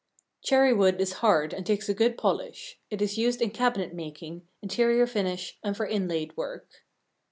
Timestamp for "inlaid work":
5.85-6.67